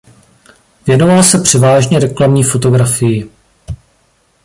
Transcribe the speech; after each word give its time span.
Věnoval 0.87 1.23
se 1.23 1.39
převážně 1.39 1.99
reklamní 1.99 2.43
fotografii. 2.43 3.29